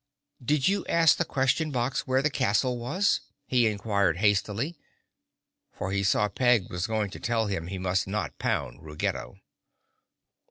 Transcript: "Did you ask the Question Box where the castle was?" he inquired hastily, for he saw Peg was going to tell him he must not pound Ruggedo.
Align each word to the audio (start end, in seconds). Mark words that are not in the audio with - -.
"Did 0.43 0.67
you 0.67 0.83
ask 0.87 1.17
the 1.17 1.23
Question 1.25 1.69
Box 1.69 2.07
where 2.07 2.23
the 2.23 2.31
castle 2.31 2.79
was?" 2.79 3.21
he 3.45 3.67
inquired 3.67 4.17
hastily, 4.17 4.75
for 5.71 5.91
he 5.91 6.03
saw 6.03 6.27
Peg 6.27 6.71
was 6.71 6.87
going 6.87 7.11
to 7.11 7.19
tell 7.19 7.45
him 7.45 7.67
he 7.67 7.77
must 7.77 8.07
not 8.07 8.39
pound 8.39 8.81
Ruggedo. 8.83 9.37